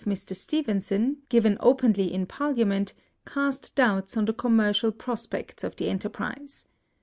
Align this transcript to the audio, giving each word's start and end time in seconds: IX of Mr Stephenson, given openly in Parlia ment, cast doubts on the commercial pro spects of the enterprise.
IX 0.03 0.07
of 0.07 0.13
Mr 0.25 0.35
Stephenson, 0.35 1.17
given 1.29 1.57
openly 1.59 2.11
in 2.11 2.25
Parlia 2.25 2.65
ment, 2.65 2.95
cast 3.27 3.75
doubts 3.75 4.17
on 4.17 4.25
the 4.25 4.33
commercial 4.33 4.91
pro 4.91 5.13
spects 5.13 5.63
of 5.63 5.75
the 5.75 5.89
enterprise. 5.89 6.65